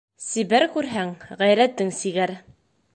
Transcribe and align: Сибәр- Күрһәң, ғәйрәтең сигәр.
Сибәр- 0.27 0.65
Күрһәң, 0.77 1.13
ғәйрәтең 1.45 1.95
сигәр. 2.03 2.39